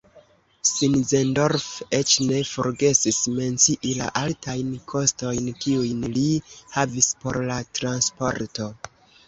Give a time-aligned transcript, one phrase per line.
[0.67, 1.65] Sinzendorf
[1.97, 6.27] eĉ ne forgesis mencii la altajn kostojn kiujn li
[6.79, 8.75] havis por la transporto.